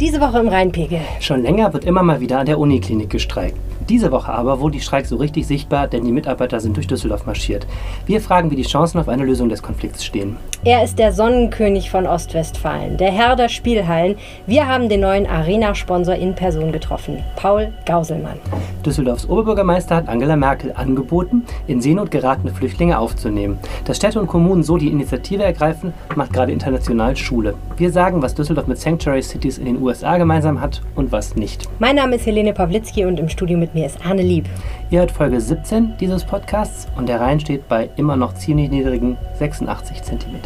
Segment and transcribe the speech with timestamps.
[0.00, 1.00] Diese Woche im Rheinpegel.
[1.20, 3.56] Schon länger wird immer mal wieder an der Uniklinik gestreikt.
[3.88, 7.26] Diese Woche aber wurde die Streik so richtig sichtbar, denn die Mitarbeiter sind durch Düsseldorf
[7.26, 7.66] marschiert.
[8.06, 10.36] Wir fragen, wie die Chancen auf eine Lösung des Konflikts stehen.
[10.64, 14.14] Er ist der Sonnenkönig von Ostwestfalen, der Herr der Spielhallen.
[14.46, 18.38] Wir haben den neuen Arena-Sponsor in Person getroffen, Paul Gauselmann.
[18.86, 23.58] Düsseldorfs Oberbürgermeister hat Angela Merkel angeboten, in Seenot geratene Flüchtlinge aufzunehmen.
[23.84, 27.54] Dass Städte und Kommunen so die Initiative ergreifen, macht gerade international Schule.
[27.76, 31.68] Wir sagen, was Düsseldorf mit Sanctuary Cities in den USA gemeinsam hat und was nicht.
[31.78, 34.48] Mein Name ist Helene Pawlitzki und im Studio mit mir ist Arne Lieb.
[34.90, 39.16] Ihr hört Folge 17 dieses Podcasts und der Rhein steht bei immer noch ziemlich niedrigen
[39.38, 40.36] 86 cm.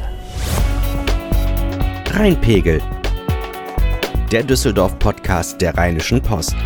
[2.12, 2.80] Rheinpegel.
[4.32, 6.56] Der Düsseldorf-Podcast der Rheinischen Post.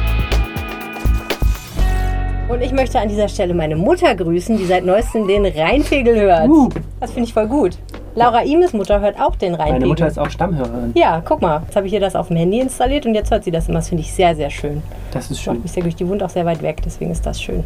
[2.49, 6.49] Und ich möchte an dieser Stelle meine Mutter grüßen, die seit neuestem den Rheinpegel hört.
[6.49, 6.69] Uh.
[7.01, 7.79] Das finde ich voll gut.
[8.15, 9.73] Laura Imes Mutter hört auch den Rheinpegel.
[9.73, 10.93] Meine Mutter ist auch Stammhörerin.
[10.95, 11.63] Ja, guck mal.
[11.65, 13.79] Jetzt habe ich ihr das auf dem Handy installiert und jetzt hört sie das immer.
[13.79, 14.83] Das finde ich sehr, sehr schön.
[15.13, 15.63] Das ist schön.
[15.63, 15.97] mich sehr glücklich.
[15.97, 17.63] Die wohnt auch sehr weit weg, deswegen ist das schön.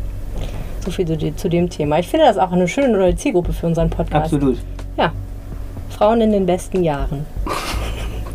[0.80, 1.98] So viel zu, zu dem Thema.
[1.98, 4.34] Ich finde das auch eine schöne neue Zielgruppe für unseren Podcast.
[4.34, 4.58] Absolut.
[4.96, 5.12] Ja.
[5.88, 7.24] Frauen in den besten Jahren.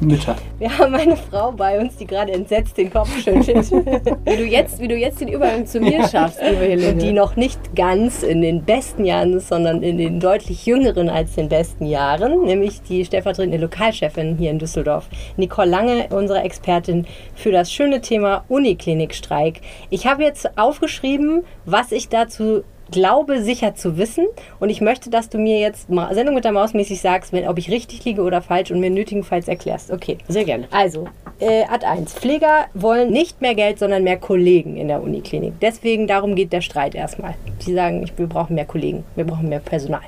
[0.02, 0.36] Mütter.
[0.60, 3.72] Wir haben eine Frau bei uns, die gerade entsetzt den Kopf schüttelt.
[4.26, 7.02] Wie du jetzt, wie du jetzt den Übergang zu mir schaffst, liebe Helene.
[7.02, 11.36] die noch nicht ganz in den besten Jahren ist, sondern in den deutlich jüngeren als
[11.36, 17.52] den besten Jahren, nämlich die stellvertretende Lokalchefin hier in Düsseldorf, Nicole Lange, unsere Expertin für
[17.52, 19.62] das schöne Thema Uniklinikstreik.
[19.90, 24.26] Ich habe jetzt aufgeschrieben, was ich dazu glaube sicher zu wissen
[24.60, 27.58] und ich möchte, dass du mir jetzt Sendung mit der Maus mäßig sagst, wenn, ob
[27.58, 29.92] ich richtig liege oder falsch und mir nötigenfalls erklärst.
[29.92, 30.18] Okay.
[30.28, 30.68] Sehr gerne.
[30.72, 31.08] Also,
[31.40, 32.14] äh, Ad 1.
[32.14, 35.54] Pfleger wollen nicht mehr Geld, sondern mehr Kollegen in der Uniklinik.
[35.62, 37.36] Deswegen, darum geht der Streit erstmal.
[37.66, 40.02] Die sagen, ich, wir brauchen mehr Kollegen, wir brauchen mehr Personal.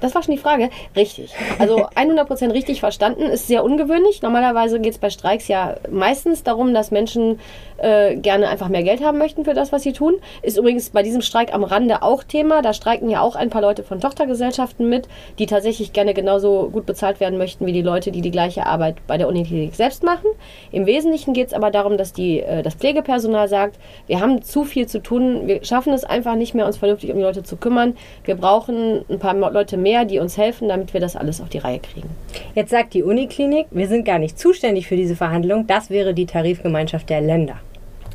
[0.00, 0.70] Das war schon die Frage.
[0.94, 1.34] Richtig.
[1.58, 3.22] Also 100% richtig verstanden.
[3.22, 4.22] Ist sehr ungewöhnlich.
[4.22, 7.40] Normalerweise geht es bei Streiks ja meistens darum, dass Menschen
[7.78, 10.16] äh, gerne einfach mehr Geld haben möchten für das, was sie tun.
[10.42, 12.62] Ist übrigens bei diesem Streik am Rande auch Thema.
[12.62, 15.08] Da streiken ja auch ein paar Leute von Tochtergesellschaften mit,
[15.38, 18.96] die tatsächlich gerne genauso gut bezahlt werden möchten wie die Leute, die die gleiche Arbeit
[19.06, 20.26] bei der Uniklinik selbst machen.
[20.72, 24.64] Im Wesentlichen geht es aber darum, dass die, äh, das Pflegepersonal sagt, wir haben zu
[24.64, 27.56] viel zu tun, wir schaffen es einfach nicht mehr, uns vernünftig um die Leute zu
[27.56, 27.96] kümmern.
[28.24, 31.58] Wir brauchen ein paar Leute mehr, die uns helfen, damit wir das alles auf die
[31.58, 32.08] Reihe kriegen.
[32.54, 35.66] Jetzt sagt die Uniklinik, wir sind gar nicht zuständig für diese Verhandlung.
[35.66, 37.56] Das wäre die Tarifgemeinschaft der Länder.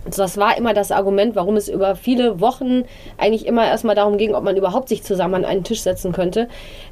[0.06, 2.84] Also das war immer das Argument, warum es über viele Wochen
[3.18, 6.50] eigentlich immer erstmal darum ging, ob man überhaupt sich zusammen an einen Tisch setzen könnte.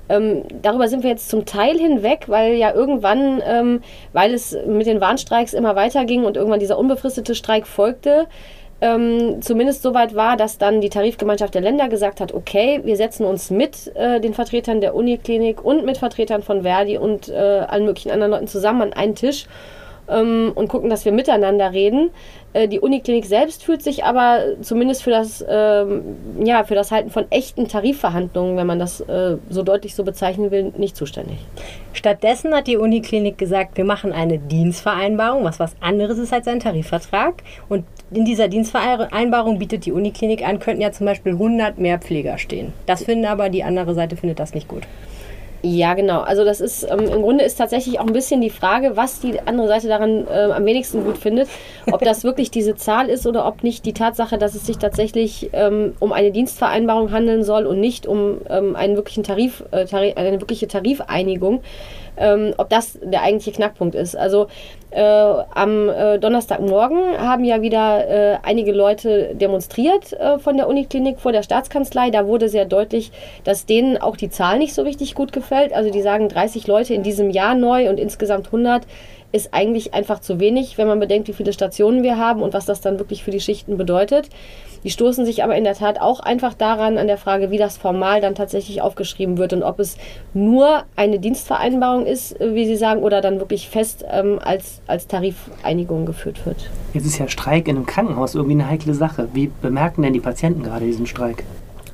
[0.07, 3.81] Ähm, darüber sind wir jetzt zum Teil hinweg, weil ja irgendwann, ähm,
[4.13, 8.27] weil es mit den Warnstreiks immer weiterging und irgendwann dieser unbefristete Streik folgte,
[8.81, 13.25] ähm, zumindest soweit war, dass dann die Tarifgemeinschaft der Länder gesagt hat, okay, wir setzen
[13.25, 17.85] uns mit äh, den Vertretern der Uniklinik und mit Vertretern von Verdi und äh, allen
[17.85, 19.45] möglichen anderen Leuten zusammen an einen Tisch
[20.09, 22.09] ähm, und gucken, dass wir miteinander reden.
[22.53, 26.01] Äh, die Uniklinik selbst fühlt sich aber zumindest für das, ähm,
[26.43, 30.51] ja, für das Halten von echten Tarifverhandlungen, wenn man das äh, so deutlich so bezeichnen
[30.51, 31.37] will, nicht zuständig.
[31.93, 36.59] Stattdessen hat die Uniklinik gesagt, wir machen eine Dienstvereinbarung, was was anderes ist als ein
[36.59, 37.43] Tarifvertrag.
[37.69, 42.37] Und in dieser Dienstvereinbarung bietet die Uniklinik an, könnten ja zum Beispiel 100 mehr Pfleger
[42.37, 42.73] stehen.
[42.85, 44.83] Das finden aber die andere Seite findet das nicht gut.
[45.63, 46.21] Ja, genau.
[46.21, 49.39] Also das ist ähm, im Grunde ist tatsächlich auch ein bisschen die Frage, was die
[49.41, 51.49] andere Seite daran äh, am wenigsten gut findet.
[51.91, 55.51] Ob das wirklich diese Zahl ist oder ob nicht die Tatsache, dass es sich tatsächlich
[55.53, 60.17] ähm, um eine Dienstvereinbarung handeln soll und nicht um ähm, einen wirklichen Tarif, äh, Tarif,
[60.17, 61.61] eine wirkliche Tarifeinigung,
[62.17, 64.15] ähm, ob das der eigentliche Knackpunkt ist.
[64.15, 64.47] Also
[64.91, 71.19] äh, am äh, Donnerstagmorgen haben ja wieder äh, einige Leute demonstriert äh, von der Uniklinik
[71.19, 72.09] vor der Staatskanzlei.
[72.09, 73.11] Da wurde sehr deutlich,
[73.43, 75.73] dass denen auch die Zahl nicht so richtig gut gefällt.
[75.73, 78.83] Also die sagen 30 Leute in diesem Jahr neu und insgesamt 100
[79.31, 82.65] ist eigentlich einfach zu wenig, wenn man bedenkt, wie viele Stationen wir haben und was
[82.65, 84.29] das dann wirklich für die Schichten bedeutet.
[84.83, 87.77] Die stoßen sich aber in der Tat auch einfach daran an der Frage, wie das
[87.77, 89.97] formal dann tatsächlich aufgeschrieben wird und ob es
[90.33, 96.05] nur eine Dienstvereinbarung ist, wie Sie sagen, oder dann wirklich fest ähm, als, als Tarifeinigung
[96.05, 96.69] geführt wird.
[96.93, 99.29] Jetzt ist ja Streik in einem Krankenhaus irgendwie eine heikle Sache.
[99.33, 101.43] Wie bemerken denn die Patienten gerade diesen Streik?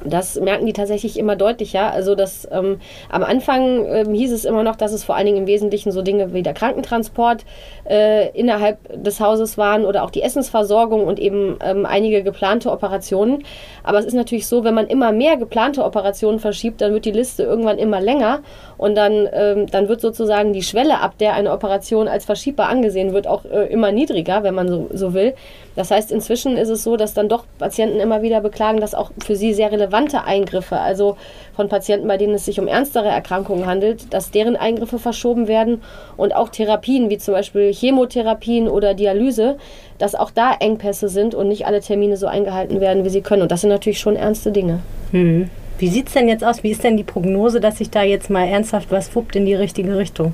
[0.06, 1.92] Das merken die tatsächlich immer deutlicher.
[1.92, 2.80] Also das ähm,
[3.10, 6.02] am Anfang ähm, hieß es immer noch, dass es vor allen Dingen im Wesentlichen so
[6.02, 7.46] Dinge wie der Krankentransport
[7.90, 13.44] äh, innerhalb des Hauses waren oder auch die Essensversorgung und eben ähm, einige geplante Operationen.
[13.84, 17.12] Aber es ist natürlich so, wenn man immer mehr geplante Operationen verschiebt, dann wird die
[17.12, 18.42] Liste irgendwann immer länger
[18.78, 23.14] und dann, ähm, dann wird sozusagen die Schwelle, ab der eine Operation als verschiebbar angesehen
[23.14, 25.34] wird, auch äh, immer niedriger, wenn man so, so will.
[25.78, 29.12] Das heißt, inzwischen ist es so, dass dann doch Patienten immer wieder beklagen, dass auch
[29.24, 31.18] für sie sehr relevant relevante Eingriffe, also
[31.56, 35.82] von Patienten, bei denen es sich um ernstere Erkrankungen handelt, dass deren Eingriffe verschoben werden
[36.18, 39.58] und auch Therapien, wie zum Beispiel Chemotherapien oder Dialyse,
[39.98, 43.42] dass auch da Engpässe sind und nicht alle Termine so eingehalten werden, wie sie können.
[43.42, 44.80] Und das sind natürlich schon ernste Dinge.
[45.12, 45.50] Hm.
[45.80, 46.64] Wie sieht es denn jetzt aus?
[46.64, 49.54] Wie ist denn die Prognose, dass sich da jetzt mal ernsthaft was fuppt in die
[49.54, 50.34] richtige Richtung?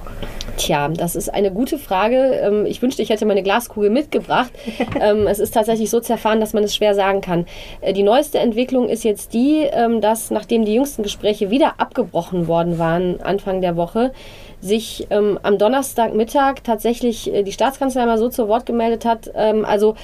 [0.56, 2.40] Tja, das ist eine gute Frage.
[2.42, 4.52] Ähm, ich wünschte, ich hätte meine Glaskugel mitgebracht.
[5.00, 7.46] Ähm, es ist tatsächlich so zerfahren, dass man es schwer sagen kann.
[7.82, 12.48] Äh, die neueste Entwicklung ist jetzt die, ähm, dass nachdem die jüngsten Gespräche wieder abgebrochen
[12.48, 14.14] worden waren, Anfang der Woche,
[14.62, 19.96] sich am Donnerstagmittag tatsächlich äh, die Staatskanzlei mal so zu Wort gemeldet hat, also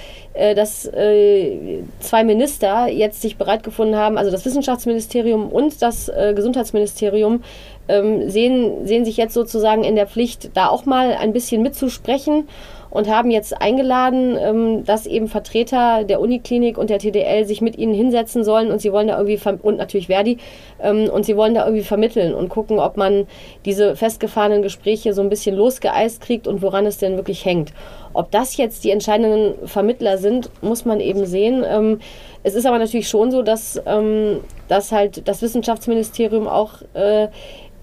[0.55, 6.33] dass äh, zwei Minister jetzt sich bereit gefunden haben, also das Wissenschaftsministerium und das äh,
[6.35, 7.43] Gesundheitsministerium
[7.87, 12.47] ähm, sehen, sehen sich jetzt sozusagen in der Pflicht, da auch mal ein bisschen mitzusprechen
[12.89, 17.77] und haben jetzt eingeladen, ähm, dass eben Vertreter der Uniklinik und der TDL sich mit
[17.77, 20.37] ihnen hinsetzen sollen und sie wollen da irgendwie, und natürlich Verdi,
[20.81, 23.27] ähm, und sie wollen da irgendwie vermitteln und gucken, ob man
[23.65, 27.73] diese festgefahrenen Gespräche so ein bisschen losgeeist kriegt und woran es denn wirklich hängt.
[28.13, 31.63] Ob das jetzt die entscheidenden Vermittler sind, muss man eben sehen.
[31.67, 31.99] Ähm,
[32.43, 37.27] es ist aber natürlich schon so, dass, ähm, dass halt das Wissenschaftsministerium auch äh,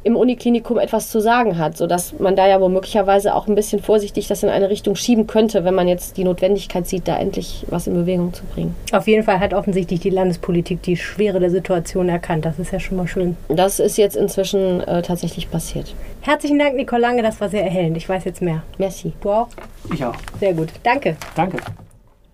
[0.06, 4.28] im Uniklinikum etwas zu sagen hat, sodass man da ja womöglicherweise auch ein bisschen vorsichtig
[4.28, 7.88] das in eine Richtung schieben könnte, wenn man jetzt die Notwendigkeit sieht, da endlich was
[7.88, 8.76] in Bewegung zu bringen.
[8.92, 12.44] Auf jeden Fall hat offensichtlich die Landespolitik die Schwere der Situation erkannt.
[12.44, 13.36] Das ist ja schon mal schön.
[13.48, 15.92] Das ist jetzt inzwischen äh, tatsächlich passiert.
[16.20, 17.96] Herzlichen Dank, Nicole Lange, das war sehr erhellend.
[17.96, 18.62] Ich weiß jetzt mehr.
[18.78, 19.12] Merci.
[19.20, 19.48] Du auch?
[19.92, 20.14] Ich auch.
[20.38, 20.68] Sehr gut.
[20.84, 21.16] Danke.
[21.34, 21.56] Danke.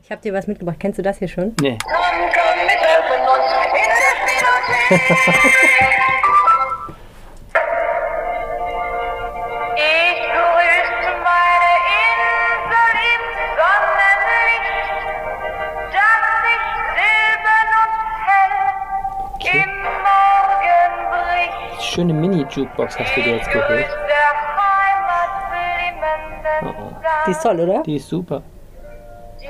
[0.05, 0.77] Ich habe dir was mitgebracht.
[0.79, 1.55] Kennst du das hier schon?
[1.63, 1.79] Nee.
[22.51, 23.87] Schöne Mini-Jukebox hast du dir jetzt geholt.
[26.63, 26.93] Oh, oh.
[27.27, 27.83] Die ist toll, oder?
[27.83, 28.43] Die ist super.
[29.41, 29.49] die.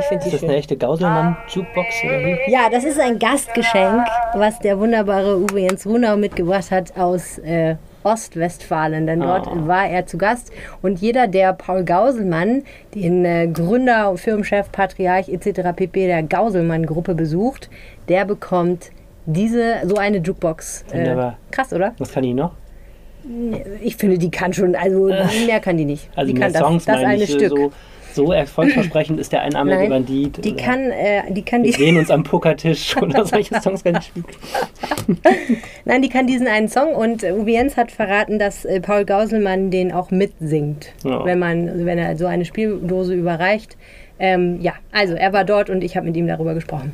[0.00, 0.58] Ich finde Ist die das eine schön.
[0.58, 2.02] echte Gauselmann-Jukebox?
[2.46, 7.74] Ja, das ist ein Gastgeschenk, was der wunderbare Uwe Jens Runau mitgebracht hat aus äh,
[8.04, 9.06] Ostwestfalen.
[9.08, 9.66] Denn dort Oh.
[9.66, 10.52] war er zu Gast.
[10.82, 12.62] Und jeder, der Paul Gauselmann,
[12.94, 15.72] den äh, Gründer, Firmenchef, Patriarch etc.
[15.74, 16.06] pp.
[16.06, 17.68] der Gauselmann-Gruppe besucht,
[18.08, 18.90] der bekommt
[19.28, 20.84] diese, so eine Jukebox.
[20.90, 21.14] Äh,
[21.50, 21.94] krass, oder?
[21.98, 22.52] Was kann die noch?
[23.82, 25.10] Ich finde, die kann schon, also
[25.46, 26.08] mehr kann die nicht.
[26.16, 27.50] Also die kann das, Songs das meine eine ich, Stück.
[27.50, 27.72] so,
[28.14, 30.42] so erfolgsversprechend ist der einarmige Nein, Bandit.
[30.42, 33.96] die kann, äh, die kann Wir die, sehen uns am Pokertisch oder solche Songs kann
[33.96, 34.24] ich spielen.
[35.84, 39.04] Nein, die kann diesen einen Song und äh, Uwe Jens hat verraten, dass äh, Paul
[39.04, 41.22] Gauselmann den auch mitsingt, Ja.
[41.26, 43.76] wenn man, wenn er so eine Spieldose überreicht.
[44.18, 46.92] Ähm, ja, also er war dort und ich habe mit ihm darüber gesprochen.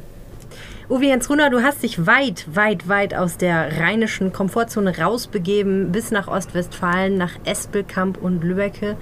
[0.91, 6.11] Uwe Jens Runner, du hast dich weit, weit, weit aus der rheinischen Komfortzone rausbegeben, bis
[6.11, 8.97] nach Ostwestfalen, nach Espelkamp und Lübbecke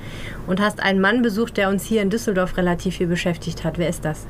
[0.46, 3.78] und hast einen Mann besucht, der uns hier in Düsseldorf relativ viel beschäftigt hat.
[3.78, 4.26] Wer ist das?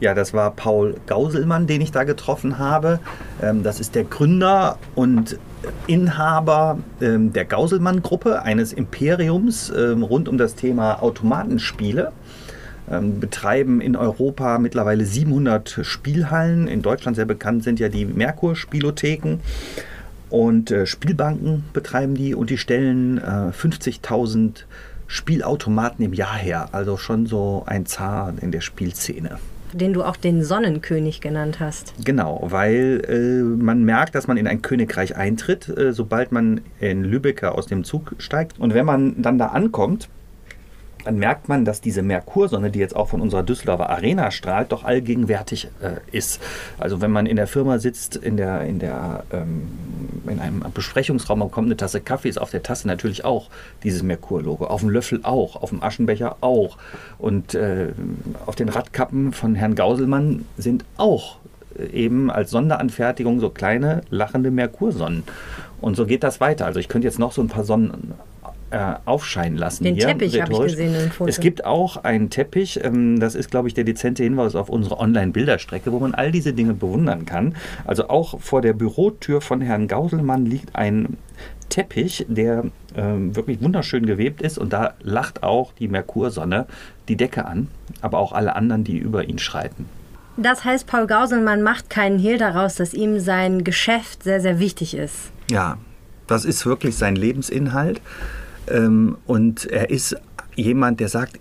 [0.00, 3.00] Ja, das war Paul Gauselmann, den ich da getroffen habe.
[3.42, 5.38] Ähm, Das ist der Gründer und
[5.86, 12.12] Inhaber ähm, der Gauselmann-Gruppe, eines Imperiums ähm, rund um das Thema Automatenspiele.
[12.90, 16.68] Ähm, Betreiben in Europa mittlerweile 700 Spielhallen.
[16.68, 19.40] In Deutschland sehr bekannt sind ja die Merkur-Spielotheken.
[20.30, 24.64] Und äh, Spielbanken betreiben die und die stellen äh, 50.000
[25.06, 26.70] Spielautomaten im Jahr her.
[26.72, 29.38] Also schon so ein Zar in der Spielszene.
[29.74, 31.94] Den du auch den Sonnenkönig genannt hast.
[32.02, 37.04] Genau, weil äh, man merkt, dass man in ein Königreich eintritt, äh, sobald man in
[37.04, 38.58] Lübecker aus dem Zug steigt.
[38.58, 40.08] Und wenn man dann da ankommt,
[41.04, 44.84] dann merkt man, dass diese Merkursonne, die jetzt auch von unserer Düsseldorfer Arena strahlt, doch
[44.84, 46.40] allgegenwärtig äh, ist.
[46.78, 49.68] Also wenn man in der Firma sitzt, in, der, in, der, ähm,
[50.28, 53.48] in einem Besprechungsraum, man bekommt eine Tasse Kaffee, ist auf der Tasse natürlich auch
[53.82, 54.66] dieses Merkur-Logo.
[54.66, 56.78] Auf dem Löffel auch, auf dem Aschenbecher auch.
[57.18, 57.88] Und äh,
[58.46, 61.38] auf den Radkappen von Herrn Gauselmann sind auch
[61.78, 65.24] äh, eben als Sonderanfertigung so kleine lachende Merkursonnen.
[65.80, 66.66] Und so geht das weiter.
[66.66, 68.14] Also ich könnte jetzt noch so ein paar Sonnen
[68.72, 69.84] äh, aufscheinen lassen.
[69.84, 71.28] Den hier, Teppich habe ich gesehen im Foto.
[71.28, 74.98] Es gibt auch einen Teppich, ähm, das ist, glaube ich, der dezente Hinweis auf unsere
[74.98, 77.54] Online-Bilderstrecke, wo man all diese Dinge bewundern kann.
[77.84, 81.18] Also auch vor der Bürotür von Herrn Gauselmann liegt ein
[81.68, 82.64] Teppich, der
[82.96, 86.66] ähm, wirklich wunderschön gewebt ist und da lacht auch die Merkursonne
[87.08, 87.68] die Decke an,
[88.00, 89.86] aber auch alle anderen, die über ihn schreiten.
[90.36, 94.94] Das heißt, Paul Gauselmann macht keinen Hehl daraus, dass ihm sein Geschäft sehr, sehr wichtig
[94.94, 95.30] ist.
[95.50, 95.76] Ja,
[96.26, 98.00] das ist wirklich sein Lebensinhalt.
[98.72, 100.16] Ähm, und er ist
[100.56, 101.38] jemand, der sagt,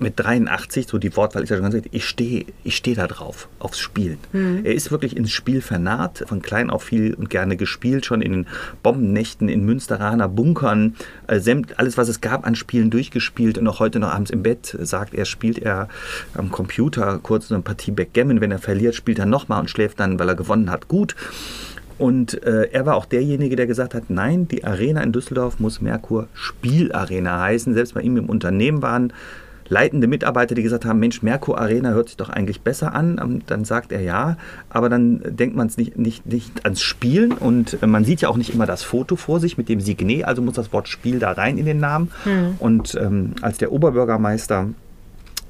[0.00, 3.06] mit 83, so die Wortwahl ist ja schon ganz richtig, ich stehe ich steh da
[3.06, 4.18] drauf, aufs Spielen.
[4.64, 8.32] Er ist wirklich ins Spiel vernarrt, von klein auf viel und gerne gespielt, schon in
[8.32, 8.46] den
[8.82, 10.96] Bombennächten, in Münsteraner Bunkern,
[11.26, 11.40] äh,
[11.76, 15.14] alles, was es gab an Spielen durchgespielt und auch heute noch abends im Bett sagt
[15.14, 15.88] er, spielt er
[16.34, 20.18] am Computer kurz eine Partie Backgammon, wenn er verliert, spielt er nochmal und schläft dann,
[20.18, 21.14] weil er gewonnen hat, gut.
[22.00, 25.82] Und äh, er war auch derjenige, der gesagt hat, nein, die Arena in Düsseldorf muss
[25.82, 27.74] Merkur Spielarena heißen.
[27.74, 29.12] Selbst bei ihm im Unternehmen waren
[29.68, 33.18] leitende Mitarbeiter, die gesagt haben, Mensch, Merkur Arena hört sich doch eigentlich besser an.
[33.18, 34.38] Und dann sagt er ja,
[34.70, 38.30] aber dann denkt man es nicht, nicht, nicht ans Spielen und äh, man sieht ja
[38.30, 41.18] auch nicht immer das Foto vor sich mit dem Signet, also muss das Wort Spiel
[41.18, 42.10] da rein in den Namen.
[42.60, 44.70] Und ähm, als der Oberbürgermeister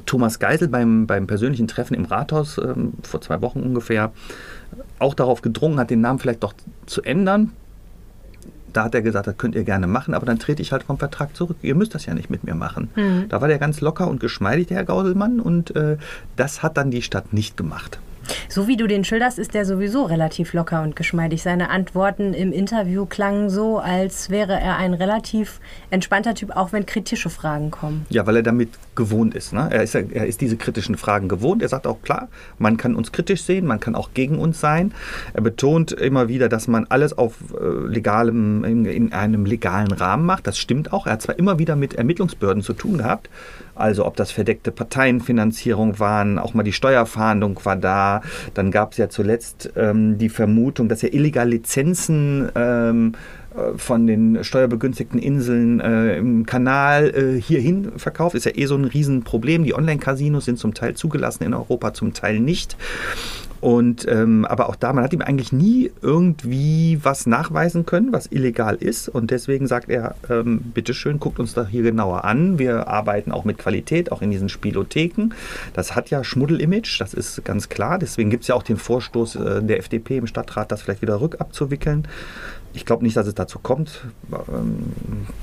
[0.04, 4.10] Thomas Geisel beim, beim persönlichen Treffen im Rathaus ähm, vor zwei Wochen ungefähr
[4.98, 6.54] auch darauf gedrungen hat, den Namen vielleicht doch
[6.86, 7.52] zu ändern.
[8.72, 10.96] Da hat er gesagt, das könnt ihr gerne machen, aber dann trete ich halt vom
[10.96, 11.56] Vertrag zurück.
[11.62, 12.88] Ihr müsst das ja nicht mit mir machen.
[13.28, 15.96] Da war der ganz locker und geschmeidig, der Herr Gauselmann, und äh,
[16.36, 17.98] das hat dann die Stadt nicht gemacht.
[18.48, 21.42] So wie du den schilderst, ist der sowieso relativ locker und geschmeidig.
[21.42, 25.60] Seine Antworten im Interview klangen so, als wäre er ein relativ
[25.90, 28.06] entspannter Typ, auch wenn kritische Fragen kommen.
[28.10, 29.52] Ja, weil er damit gewohnt ist.
[29.52, 29.68] Ne?
[29.70, 31.62] Er, ist er ist diese kritischen Fragen gewohnt.
[31.62, 34.92] Er sagt auch klar, man kann uns kritisch sehen, man kann auch gegen uns sein.
[35.32, 40.26] Er betont immer wieder, dass man alles auf äh, legalem, in, in einem legalen Rahmen
[40.26, 40.46] macht.
[40.46, 41.06] Das stimmt auch.
[41.06, 43.28] Er hat zwar immer wieder mit Ermittlungsbehörden zu tun gehabt.
[43.80, 48.22] Also ob das verdeckte Parteienfinanzierung waren, auch mal die Steuerfahndung war da.
[48.54, 53.12] Dann gab es ja zuletzt ähm, die Vermutung, dass er illegal Lizenzen ähm,
[53.54, 58.34] äh, von den steuerbegünstigten Inseln äh, im Kanal äh, hierhin verkauft.
[58.34, 59.64] Ist ja eh so ein Riesenproblem.
[59.64, 62.76] Die Online-Casinos sind zum Teil zugelassen in Europa, zum Teil nicht.
[63.60, 68.26] Und ähm, aber auch da, man hat ihm eigentlich nie irgendwie was nachweisen können, was
[68.26, 69.08] illegal ist.
[69.08, 72.58] Und deswegen sagt er, ähm, bitteschön, guckt uns da hier genauer an.
[72.58, 75.30] Wir arbeiten auch mit Qualität, auch in diesen Spielotheken.
[75.74, 77.98] Das hat ja Schmuddelimage, das ist ganz klar.
[77.98, 81.20] Deswegen gibt es ja auch den Vorstoß äh, der FDP im Stadtrat, das vielleicht wieder
[81.20, 82.08] rückabzuwickeln.
[82.72, 84.06] Ich glaube nicht, dass es dazu kommt.
[84.32, 84.92] Ähm,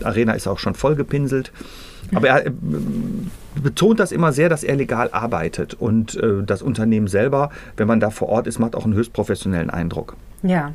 [0.04, 1.52] Arena ist auch schon vollgepinselt.
[2.16, 2.52] Aber er äh,
[3.62, 5.74] betont das immer sehr, dass er legal arbeitet.
[5.74, 9.14] Und äh, das Unternehmen selber, wenn man da vor Ort ist, macht auch einen höchst
[9.14, 10.16] professionellen Eindruck.
[10.44, 10.74] Ja.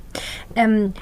[0.57, 0.93] Ähm,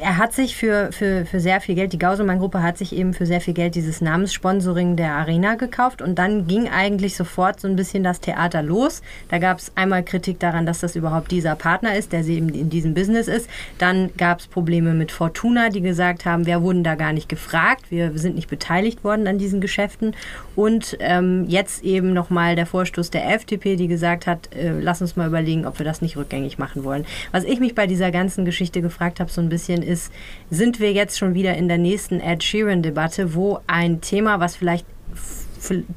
[0.00, 3.26] er hat sich für, für, für sehr viel Geld, die Gauselmann-Gruppe hat sich eben für
[3.26, 7.76] sehr viel Geld dieses Namenssponsoring der Arena gekauft und dann ging eigentlich sofort so ein
[7.76, 9.02] bisschen das Theater los.
[9.28, 12.48] Da gab es einmal Kritik daran, dass das überhaupt dieser Partner ist, der sie eben
[12.48, 13.48] in diesem Business ist.
[13.78, 17.90] Dann gab es Probleme mit Fortuna, die gesagt haben, wir wurden da gar nicht gefragt,
[17.90, 20.14] wir sind nicht beteiligt worden an diesen Geschäften.
[20.54, 25.16] Und ähm, jetzt eben nochmal der Vorstoß der FDP, die gesagt hat, äh, lass uns
[25.16, 27.04] mal überlegen, ob wir das nicht rückgängig machen wollen.
[27.32, 30.12] Was ich mich bei dieser ganzen Geschichte gefragt habe, so ein bisschen ist,
[30.50, 34.86] sind wir jetzt schon wieder in der nächsten Ed Sheeran-Debatte, wo ein Thema, was vielleicht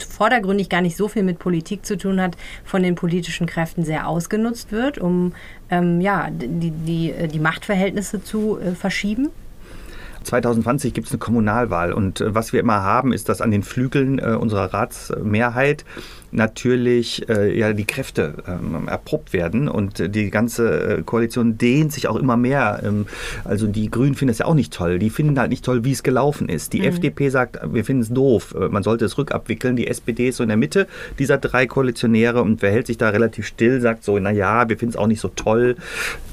[0.09, 4.07] vordergründig gar nicht so viel mit Politik zu tun hat, von den politischen Kräften sehr
[4.07, 5.33] ausgenutzt wird, um
[5.69, 9.29] ähm, ja, die, die, die Machtverhältnisse zu äh, verschieben?
[10.23, 13.63] 2020 gibt es eine Kommunalwahl und äh, was wir immer haben, ist, dass an den
[13.63, 15.85] Flügeln äh, unserer Ratsmehrheit
[16.31, 21.91] natürlich äh, ja die Kräfte ähm, erprobt werden und äh, die ganze äh, Koalition dehnt
[21.93, 22.81] sich auch immer mehr.
[22.83, 23.05] Ähm,
[23.43, 24.99] also die Grünen finden es ja auch nicht toll.
[24.99, 26.73] Die finden halt nicht toll, wie es gelaufen ist.
[26.73, 28.55] Die FDP sagt, wir finden es doof.
[28.59, 29.75] Äh, Man sollte es rückabwickeln.
[29.75, 33.47] Die SPD ist so in der Mitte dieser drei Koalitionäre und verhält sich da relativ
[33.47, 35.75] still, sagt so, naja, wir finden es auch nicht so toll.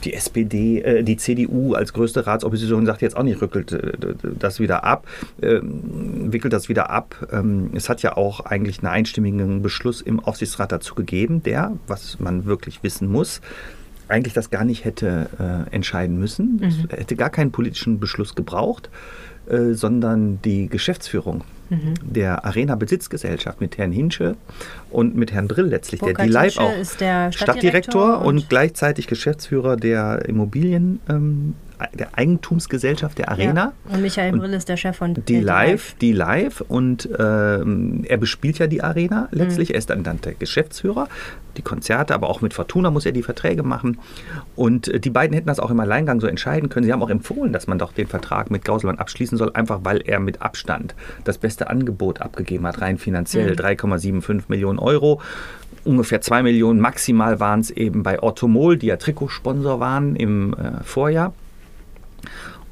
[0.05, 3.93] Die SPD, äh, die CDU als größte Ratsopposition sagt jetzt auch nicht, rückelt äh,
[4.39, 5.07] das wieder ab,
[5.43, 7.29] ähm, wickelt das wieder ab.
[7.33, 12.19] Ähm, es hat ja auch eigentlich einen einstimmigen Beschluss im Aufsichtsrat dazu gegeben, der, was
[12.21, 13.41] man wirklich wissen muss,
[14.09, 16.61] eigentlich das gar nicht hätte äh, entscheiden müssen.
[16.63, 18.89] Es hätte gar keinen politischen Beschluss gebraucht,
[19.49, 21.43] äh, sondern die Geschäftsführung
[22.03, 24.37] der Arena Besitzgesellschaft mit Herrn Hinsche
[24.91, 28.19] und mit Herrn Drill letztlich, der Burkhard die live Hinsche auch ist der Stadtdirektor Stadtdirektor
[28.21, 31.55] und, und- gleichzeitig Geschäftsführer der Immobilien, ähm,
[31.93, 33.73] der Eigentumsgesellschaft der Arena.
[33.89, 33.95] Ja.
[33.95, 38.59] Und Michael Brill ist der Chef von Die Live, die Live und ähm, er bespielt
[38.59, 39.71] ja die Arena letztlich.
[39.71, 41.09] Er ist dann, dann der Geschäftsführer,
[41.57, 43.99] die Konzerte, aber auch mit Fortuna muss er die Verträge machen.
[44.55, 46.87] Und äh, die beiden hätten das auch im Alleingang so entscheiden können.
[46.87, 50.01] Sie haben auch empfohlen, dass man doch den Vertrag mit Gauselmann abschließen soll, einfach weil
[50.03, 53.55] er mit Abstand das beste Angebot abgegeben hat, rein finanziell.
[53.55, 55.21] 3,75 Millionen Euro.
[55.85, 60.83] Ungefähr 2 Millionen maximal waren es eben bei Orthomol, die ja Trikotsponsor waren im äh,
[60.83, 61.33] Vorjahr.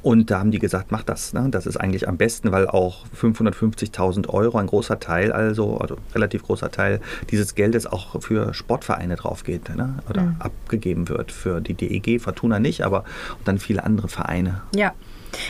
[0.05, 1.33] Und da haben die gesagt, mach das.
[1.33, 1.49] Ne?
[1.51, 6.43] Das ist eigentlich am besten, weil auch 550.000 Euro, ein großer Teil, also, also relativ
[6.43, 9.95] großer Teil dieses Geldes auch für Sportvereine drauf geht ne?
[10.11, 11.33] oder abgegeben wird.
[11.33, 13.05] Für die DEG, Fortuna nicht, aber
[13.47, 14.61] dann viele andere Vereine.
[14.75, 14.93] Ja.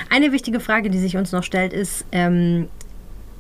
[0.09, 2.69] Eine wichtige Frage, die sich uns noch stellt, ist, ähm,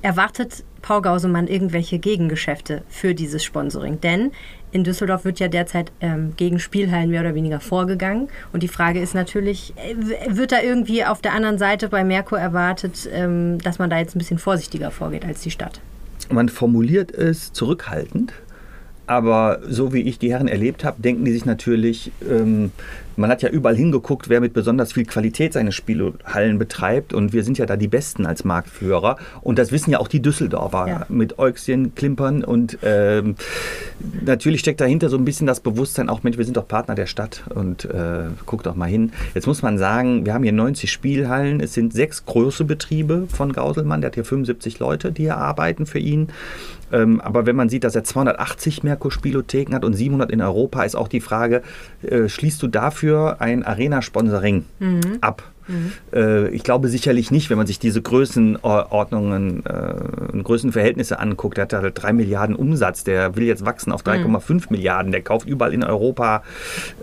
[0.04, 4.00] erwartet Paul Gausemann irgendwelche Gegengeschäfte für dieses Sponsoring?
[4.02, 4.32] Denn
[4.70, 8.28] in Düsseldorf wird ja derzeit ähm, gegen Spielhallen mehr oder weniger vorgegangen.
[8.52, 12.38] Und die Frage ist natürlich, äh, wird da irgendwie auf der anderen Seite bei Merkur
[12.38, 15.80] erwartet, ähm, dass man da jetzt ein bisschen vorsichtiger vorgeht als die Stadt?
[16.30, 18.34] Man formuliert es zurückhaltend,
[19.06, 22.72] aber so wie ich die Herren erlebt habe, denken die sich natürlich, ähm,
[23.16, 27.44] man hat ja überall hingeguckt, wer mit besonders viel Qualität seine Spielhallen betreibt und wir
[27.44, 31.06] sind ja da die Besten als Marktführer und das wissen ja auch die Düsseldorfer Ja.
[31.08, 33.36] mit Äugschen, Klimpern und ähm,
[34.24, 37.06] natürlich steckt dahinter so ein bisschen das Bewusstsein, auch Mensch, wir sind doch Partner der
[37.06, 39.12] Stadt und äh, guckt doch mal hin.
[39.34, 43.52] Jetzt muss man sagen, wir haben hier 90 Spielhallen, es sind sechs große Betriebe von
[43.52, 46.28] Gauselmann, der hat hier 75 Leute, die hier arbeiten für ihn.
[46.92, 50.94] Ähm, aber wenn man sieht, dass er 280 Merkur-Spielotheken hat und 700 in Europa, ist
[50.94, 51.62] auch die Frage,
[52.02, 54.64] äh, schließt du dafür ein Arena-Sponsoring
[55.20, 55.53] ab?
[56.12, 61.56] Äh, ich glaube sicherlich nicht, wenn man sich diese Größenordnungen äh, und Größenverhältnisse anguckt.
[61.56, 65.12] Der hat halt 3 Milliarden Umsatz, der will jetzt wachsen auf 3,5 Milliarden.
[65.12, 66.42] Der kauft überall in Europa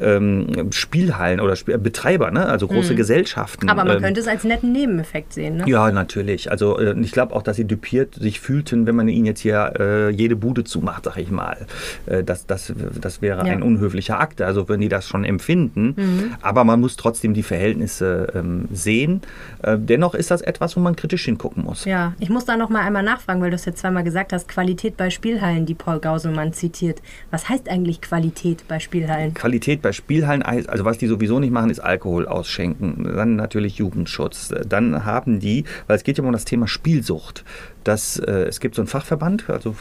[0.02, 2.46] ähm, Spielhallen oder Sp Betreiber, ne?
[2.46, 3.70] also große Gesellschaften.
[3.70, 5.58] Aber man Ähm, könnte es als netten Nebeneffekt sehen.
[5.58, 5.64] Ne?
[5.68, 6.52] ja, natürlich.
[6.52, 9.74] Also äh, ich glaube auch, dass sie dupiert sich fühlten, wenn man ihnen jetzt hier
[9.80, 11.58] äh, jede Bude zumacht, sag ich mal.
[12.06, 13.54] Äh, das, das, das wäre Ja.
[13.54, 14.42] ein unhöflicher Akt.
[14.42, 15.96] Also wenn die das schon empfinden.
[16.42, 19.22] Aber man muss trotzdem die Verhältnisse ähm, sehen.
[19.64, 21.86] Äh, dennoch ist das etwas, wo man kritisch hingucken muss.
[21.86, 24.48] Ja, ich muss da noch mal einmal nachfragen, weil du es jetzt zweimal gesagt hast,
[24.48, 27.02] Qualität bei Spielhallen, die Paul Gauselmann zitiert.
[27.30, 29.34] Was heißt eigentlich Qualität bei Spielhallen?
[29.34, 33.04] Qualität bei Spielhallen, also was die sowieso nicht machen, ist Alkohol ausschenken.
[33.16, 34.54] Dann natürlich Jugendschutz.
[34.68, 37.44] Dann haben die, weil es geht ja um das Thema Spielsucht.
[37.84, 39.76] Das, äh, es gibt so einen Fachverband, also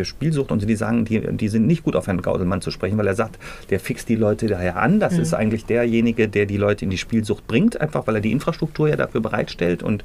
[0.00, 2.96] für Spielsucht und die sagen, die, die sind nicht gut auf Herrn Gauselmann zu sprechen,
[2.96, 3.38] weil er sagt,
[3.68, 4.98] der fixt die Leute daher an.
[4.98, 8.32] Das ist eigentlich derjenige, der die Leute in die Spielsucht bringt, einfach weil er die
[8.32, 10.04] Infrastruktur ja dafür bereitstellt und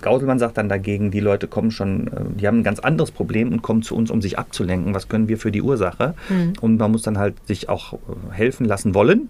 [0.00, 3.52] Gauselmann sagt dann dagegen, die Leute kommen schon, äh, die haben ein ganz anderes Problem
[3.52, 4.94] und kommen zu uns, um sich abzulenken.
[4.94, 6.14] Was können wir für die Ursache?
[6.60, 7.96] Und man muss dann halt sich auch äh,
[8.32, 9.28] helfen lassen wollen.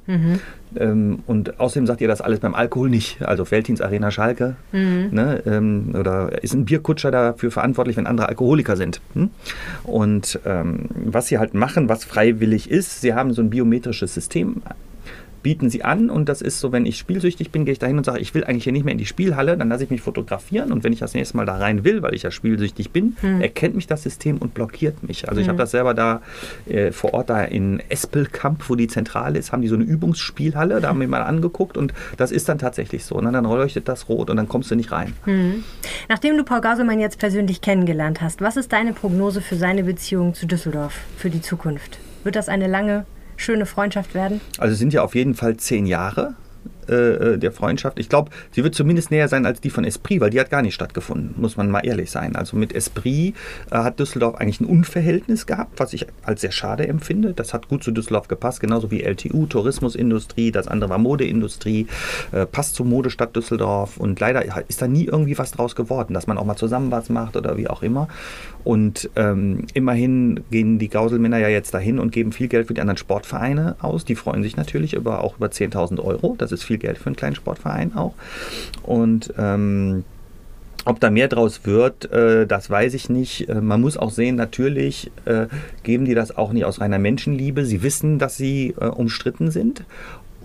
[0.79, 3.23] Ähm, und außerdem sagt ihr das alles beim Alkohol nicht.
[3.23, 8.77] Also Veltins Arena Schalke ne, ähm, oder ist ein Bierkutscher dafür verantwortlich, wenn andere Alkoholiker
[8.77, 9.01] sind.
[9.15, 9.31] Hm?
[9.85, 14.63] Und ähm, was sie halt machen, was freiwillig ist, sie haben so ein biometrisches System
[15.47, 18.03] bieten sie an und das ist so, wenn ich spielsüchtig bin, gehe ich dahin und
[18.03, 20.73] sage, ich will eigentlich hier nicht mehr in die Spielhalle, dann lasse ich mich fotografieren
[20.73, 23.77] und wenn ich das nächste Mal da rein will, weil ich ja spielsüchtig bin, erkennt
[23.77, 25.29] mich das System und blockiert mich.
[25.29, 26.21] Also ich habe das selber da
[26.69, 30.81] äh, vor Ort da in Espelkamp, wo die Zentrale ist, haben die so eine Übungsspielhalle,
[30.81, 33.15] da haben wir mal angeguckt und das ist dann tatsächlich so.
[33.15, 35.13] Und dann leuchtet das rot und dann kommst du nicht rein.
[36.09, 40.35] Nachdem du Paul Gauselmann jetzt persönlich kennengelernt hast, was ist deine Prognose für seine Beziehung
[40.35, 42.01] zu Düsseldorf für die Zukunft?
[42.25, 44.41] Wird das eine lange, schöne Freundschaft werden?
[44.59, 46.35] Also es sind ja auf jeden Fall zehn Jahre
[46.89, 47.99] äh, der Freundschaft.
[47.99, 50.63] Ich glaube, sie wird zumindest näher sein als die von Esprit, weil die hat gar
[50.63, 52.37] nicht stattgefunden, muss man mal ehrlich sein.
[52.37, 53.35] Also mit Esprit
[53.71, 57.33] äh, hat Düsseldorf eigentlich ein Unverhältnis gehabt, was ich als sehr schade empfinde.
[57.35, 61.87] Das hat gut zu Düsseldorf gepasst, genauso wie LTU, Tourismusindustrie, das andere war Modeindustrie,
[62.33, 66.27] äh, passt zur Modestadt Düsseldorf und leider ist da nie irgendwie was draus geworden, dass
[66.27, 68.09] man auch mal zusammen was macht oder wie auch immer.
[68.67, 72.81] Und ähm, immerhin gehen die Gauselmänner ja jetzt dahin und geben viel Geld für die
[72.81, 74.05] anderen Sportvereine aus.
[74.05, 76.35] Die freuen sich natürlich über, auch über 10.000 Euro.
[76.37, 78.15] Das ist viel Geld für einen kleinen Sportverein auch.
[78.83, 80.05] Und ähm,
[80.85, 83.49] ob da mehr draus wird, äh, das weiß ich nicht.
[83.49, 85.47] Äh, man muss auch sehen, natürlich äh,
[85.83, 87.65] geben die das auch nicht aus reiner Menschenliebe.
[87.65, 89.85] Sie wissen, dass sie äh, umstritten sind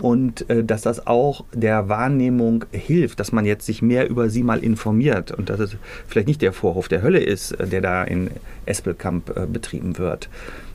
[0.02, 4.42] und äh, dass das auch der Wahrnehmung hilft, dass man jetzt sich mehr über sie
[4.42, 5.76] mal informiert und dass es
[6.08, 8.30] vielleicht nicht der Vorhof der Hölle ist, äh, der da in
[8.66, 10.28] Espelkamp äh, betrieben wird.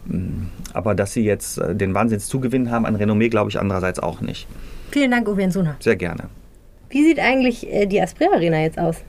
[0.06, 4.22] Mm, Aber dass sie jetzt äh, den Wahnsinnszugewinn haben an Renommee, glaube ich andererseits auch
[4.22, 4.48] nicht.
[4.91, 5.76] Vielen Dank, Uwe Suna.
[5.80, 6.30] Sehr gerne.
[6.89, 9.04] Wie sieht eigentlich äh, die Asprea Arena jetzt aus?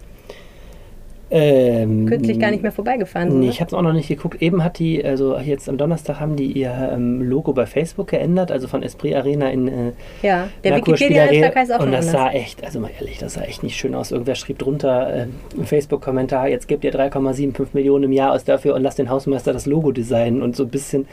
[1.31, 3.29] Ähm, Kürzlich gar nicht mehr vorbeigefahren.
[3.29, 3.51] Nee, ne?
[3.51, 4.41] ich habe es auch noch nicht geguckt.
[4.41, 8.51] Eben hat die, also jetzt am Donnerstag haben die ihr ähm, Logo bei Facebook geändert,
[8.51, 12.23] also von Esprit Arena in äh, ja, der Wikipedia-Eintrag heißt auch Und das anders.
[12.23, 14.11] sah echt, also mal ehrlich, das sah echt nicht schön aus.
[14.11, 18.75] Irgendwer schrieb drunter äh, im Facebook-Kommentar, jetzt gebt ihr 3,75 Millionen im Jahr aus dafür
[18.75, 21.07] und lasst den Hausmeister das Logo designen und so ein bisschen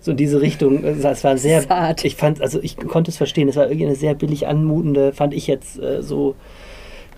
[0.00, 0.84] so in diese Richtung.
[0.84, 2.04] äh, Es war sehr, Zart.
[2.04, 5.34] ich fand, also ich konnte es verstehen, es war irgendwie eine sehr billig anmutende, fand
[5.34, 6.34] ich jetzt äh, so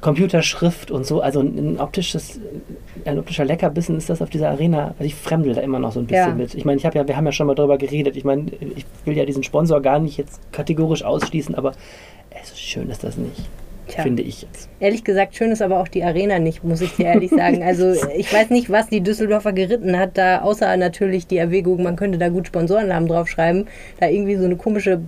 [0.01, 2.41] Computerschrift und so, also ein optisches,
[3.05, 4.89] ein optischer Leckerbissen ist das auf dieser Arena.
[4.99, 6.35] Also ich fremdel da immer noch so ein bisschen Ja.
[6.35, 6.55] mit.
[6.55, 8.17] Ich meine, ich habe ja, wir haben ja schon mal drüber geredet.
[8.17, 11.73] Ich meine, ich will ja diesen Sponsor gar nicht jetzt kategorisch ausschließen, aber
[12.31, 13.43] es ist schön ist das nicht.
[13.91, 14.03] Tja.
[14.03, 14.69] Finde ich jetzt.
[14.79, 17.63] Ehrlich gesagt, schön ist aber auch die Arena nicht, muss ich dir ehrlich sagen.
[17.63, 21.97] Also ich weiß nicht, was die Düsseldorfer geritten hat, da außer natürlich die Erwägung, man
[21.97, 23.67] könnte da gut Sponsorennamen draufschreiben,
[23.99, 25.01] da irgendwie so eine komische,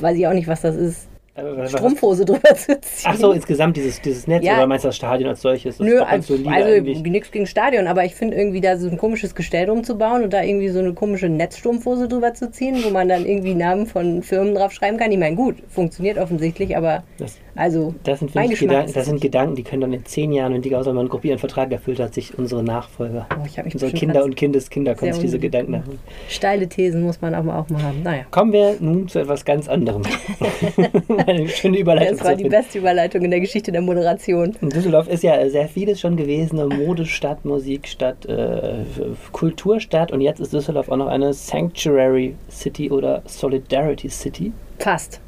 [0.00, 3.04] weiß ich auch nicht, was das ist, Äh, was- Strumpfhose drüber zu ziehen.
[3.06, 4.54] Ach so, insgesamt dieses, dieses Netz Ja.
[4.58, 5.78] oder meinst du das Stadion als solches?
[5.78, 8.98] Das Nö, also, solide also nichts gegen Stadion, aber ich finde irgendwie da so ein
[8.98, 12.76] komisches Gestell drum zu bauen und da irgendwie so eine komische Netzstrumpfhose drüber zu ziehen,
[12.84, 15.10] wo man dann irgendwie Namen von Firmen draufschreiben kann.
[15.10, 19.20] Ich meine, gut, funktioniert offensichtlich, aber Das- also Das sind, mein ich, Gedanken, das sind.
[19.22, 22.12] Gedanken, die können dann in zehn Jahren, wenn die Gauselmann Gruppe ihren Vertrag erfüllt hat,
[22.12, 25.38] sich unsere Nachfolger, Oh, unsere Kinder und Kindeskinder können sich diese.
[25.38, 25.98] Gedanken machen.
[26.28, 28.02] steile Thesen muss man aber auch mal haben.
[28.02, 28.24] Naja.
[28.30, 30.02] Kommen wir nun zu etwas ganz anderem.
[31.26, 32.18] Eine schöne Überleitung.
[32.18, 34.54] Das war die beste Überleitung in der Geschichte der Moderation.
[34.60, 38.84] Und Düsseldorf ist ja sehr vieles schon gewesen, eine Modestadt, Musikstadt, äh,
[39.32, 44.52] Kulturstadt und jetzt ist Düsseldorf auch noch eine Sanctuary City oder Solidarity City.
[44.78, 45.20] Fast.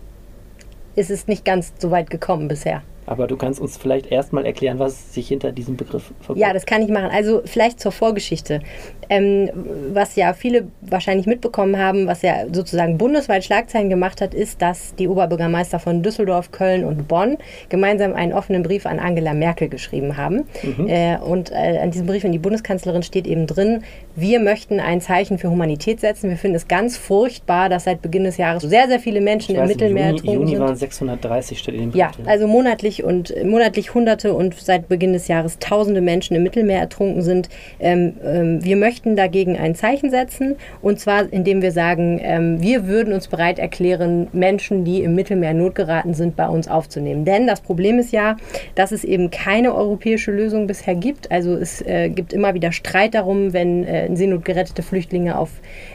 [0.97, 2.83] Es ist nicht ganz so weit gekommen bisher.
[3.07, 6.47] Aber du kannst uns vielleicht erstmal erklären, was sich hinter diesem Begriff verbirgt.
[6.47, 7.11] Ja, das kann ich machen.
[7.13, 8.61] Also vielleicht zur Vorgeschichte.
[9.09, 9.51] Ähm,
[9.93, 14.95] was ja viele wahrscheinlich mitbekommen haben, was ja sozusagen bundesweit Schlagzeilen gemacht hat, ist, dass
[14.95, 17.37] die Oberbürgermeister von Düsseldorf, Köln und Bonn
[17.69, 20.45] gemeinsam einen offenen Brief an Angela Merkel geschrieben haben.
[20.89, 23.83] Äh, und äh, an diesem Brief an die Bundeskanzlerin steht eben drin,
[24.17, 26.31] wir möchten ein Zeichen für Humanität setzen.
[26.31, 29.57] Wir finden es ganz furchtbar, dass seit Beginn des Jahres sehr, sehr viele Menschen ich
[29.57, 30.61] im weiß, Mittelmeer Juni, ertrunken Juni sind.
[30.61, 35.29] waren 630 steht in dem Ja, also monatlich und monatlich Hunderte und seit Beginn des
[35.29, 37.49] Jahres Tausende Menschen im Mittelmeer ertrunken sind.
[37.81, 42.87] Ähm, ähm, wir möchten dagegen ein Zeichen setzen und zwar indem wir sagen, ähm, wir
[42.87, 47.25] würden uns bereit erklären, Menschen, die im Mittelmeer Not geraten sind, bei uns aufzunehmen.
[47.25, 48.37] Denn das Problem ist ja,
[48.75, 51.33] dass es eben keine europäische Lösung bisher gibt.
[51.33, 55.51] Also es äh, gibt immer wieder Streit darum, wenn äh, in Seenot gerettete Flüchtlinge auf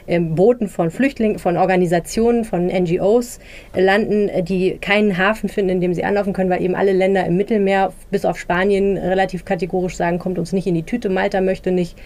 [0.06, 3.38] ähm, Booten von Flüchtlingen, von Organisationen, von NGOs
[3.74, 6.92] äh, landen, äh, die keinen Hafen finden, in dem sie anlaufen können, weil eben alle
[6.92, 11.08] Länder im Mittelmeer, bis auf Spanien, relativ kategorisch sagen, kommt uns nicht in die Tüte.
[11.08, 11.96] Malta möchte nicht,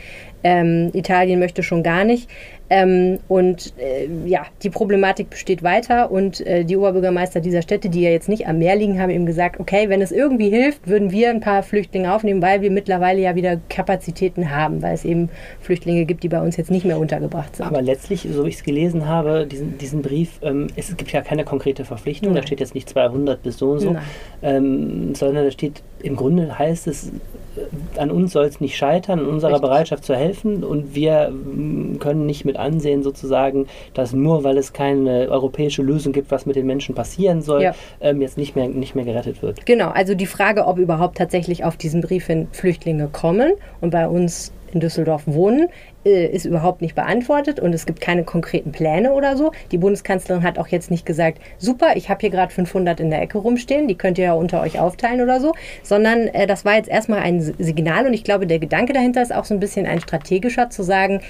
[0.42, 2.28] ähm, Italien möchte schon gar nicht.
[2.70, 8.00] Ähm, und äh, ja, die Problematik besteht weiter und äh, die Oberbürgermeister dieser Städte, die
[8.00, 11.10] ja jetzt nicht am Meer liegen, haben eben gesagt, okay, wenn es irgendwie hilft, würden
[11.10, 15.28] wir ein paar Flüchtlinge aufnehmen, weil wir mittlerweile ja wieder Kapazitäten haben, weil es eben
[15.60, 17.66] Flüchtlinge gibt, die bei uns jetzt nicht mehr untergebracht sind.
[17.66, 21.20] Aber letztlich, so wie ich es gelesen habe, diesen, diesen Brief, ähm, es gibt ja
[21.20, 22.46] keine konkrete Verpflichtung, da Nein.
[22.46, 23.96] steht jetzt nicht 200 bis so und so,
[24.42, 27.08] ähm, sondern da steht, im Grunde heißt es,
[27.56, 29.68] äh, an uns soll es nicht scheitern, an unserer Richtig.
[29.68, 34.72] Bereitschaft zu helfen und wir mm, können nicht mit ansehen sozusagen, dass nur weil es
[34.72, 37.74] keine europäische Lösung gibt, was mit den Menschen passieren soll, Ja.
[38.00, 39.64] ähm, jetzt nicht mehr, nicht mehr gerettet wird.
[39.66, 44.08] Genau, also die Frage, ob überhaupt tatsächlich auf diesen Brief hin Flüchtlinge kommen und bei
[44.08, 45.68] uns in Düsseldorf wohnen,
[46.04, 49.52] äh, ist überhaupt nicht beantwortet und es gibt keine konkreten Pläne oder so.
[49.70, 53.22] Die Bundeskanzlerin hat auch jetzt nicht gesagt, super, ich habe hier gerade 500 in der
[53.22, 55.52] Ecke rumstehen, die könnt ihr ja unter euch aufteilen oder so,
[55.84, 59.32] sondern äh, das war jetzt erstmal ein Signal und ich glaube, der Gedanke dahinter ist
[59.32, 61.20] auch so ein bisschen ein strategischer, zu sagen,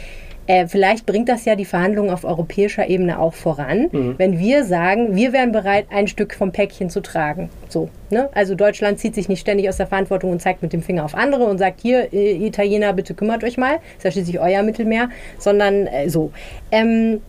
[0.46, 5.14] äh, vielleicht bringt das ja die Verhandlungen auf europäischer Ebene auch voran, wenn wir sagen,
[5.16, 7.48] wir wären bereit, ein Stück vom Päckchen zu tragen.
[7.68, 8.28] So, ne?
[8.34, 11.14] Also Deutschland zieht sich nicht ständig aus der Verantwortung und zeigt mit dem Finger auf
[11.14, 15.08] andere und sagt, hier, äh, Italiener, bitte kümmert euch mal, ist ja schließlich euer Mittelmeer,
[15.38, 16.30] sondern äh, so.
[16.70, 17.20] Ähm,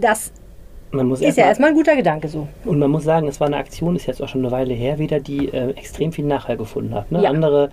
[0.00, 0.32] das
[0.90, 2.48] ist erst ja mal- erstmal ein guter Gedanke so.
[2.64, 4.98] Und man muss sagen, es war eine Aktion, ist jetzt auch schon eine Weile her
[4.98, 7.12] wieder, die äh, extrem viel Nachhall gefunden hat.
[7.12, 7.22] Ne?
[7.22, 7.30] Ja.
[7.30, 7.70] Andere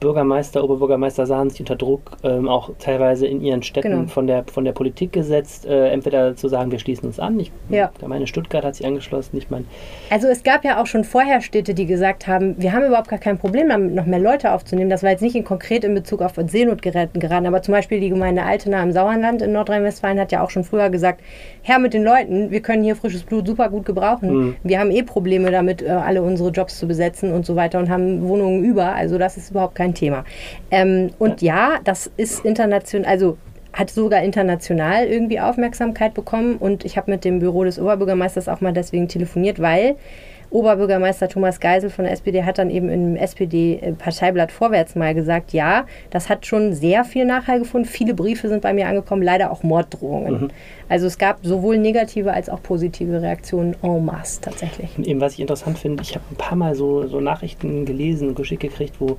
[0.00, 4.06] Bürgermeister, Oberbürgermeister sahen sich unter Druck, ähm, auch teilweise in ihren Städten Genau.
[4.06, 7.38] von, der, von der Politik gesetzt, äh, entweder zu sagen, wir schließen uns an.
[7.40, 7.90] Ich Ja.
[8.06, 9.36] meine, Stuttgart hat sich angeschlossen.
[9.36, 9.64] Ich meine,
[10.10, 13.18] Also es gab ja auch schon vorher Städte, die gesagt haben, wir haben überhaupt gar
[13.18, 14.88] kein Problem damit, noch mehr Leute aufzunehmen.
[14.88, 18.10] Das war jetzt nicht in konkret in Bezug auf Seenotgeräten geraten, aber zum Beispiel die
[18.10, 21.20] Gemeinde Altena im Sauerland in Nordrhein-Westfalen hat ja auch schon früher gesagt,
[21.62, 24.56] Herr mit den Leuten, wir können hier frisches Blut super gut gebrauchen.
[24.62, 27.90] Wir haben eh Probleme damit, äh, alle unsere Jobs zu besetzen und so weiter und
[27.90, 28.94] haben Wohnungen über.
[28.94, 30.24] Also das ist überhaupt kein Thema.
[30.70, 33.38] Ähm, und ja, das ist international, also
[33.72, 38.60] hat sogar international irgendwie Aufmerksamkeit bekommen und ich habe mit dem Büro des Oberbürgermeisters auch
[38.60, 39.96] mal deswegen telefoniert, weil
[40.50, 45.84] Oberbürgermeister Thomas Geisel von der SPD hat dann eben im SPD-Parteiblatt Vorwärts mal gesagt, ja,
[46.10, 47.86] das hat schon sehr viel Nachhall gefunden.
[47.86, 50.50] Viele Briefe sind bei mir angekommen, leider auch Morddrohungen.
[50.88, 54.98] Also es gab sowohl negative als auch positive Reaktionen en masse tatsächlich.
[54.98, 58.34] eben was ich interessant finde, ich habe ein paar Mal so, so Nachrichten gelesen und
[58.34, 59.18] geschickt gekriegt, wo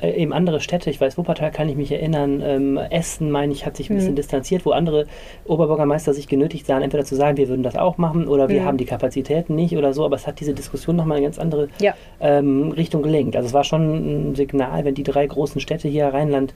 [0.00, 3.66] äh, eben andere Städte, ich weiß, Wuppertal kann ich mich erinnern, ähm, Essen, meine ich,
[3.66, 3.98] hat sich ein Mhm.
[3.98, 5.06] bisschen distanziert, wo andere
[5.46, 8.64] Oberbürgermeister sich genötigt sahen, entweder zu sagen, wir würden das auch machen oder wir Mhm.
[8.66, 11.68] haben die Kapazitäten nicht oder so, aber es hat diese Diskussion nochmal eine ganz andere
[11.80, 11.94] Ja.
[12.20, 13.36] ähm, Richtung gelenkt.
[13.36, 16.54] Also es war schon ein Signal, wenn die drei großen Städte hier Rheinland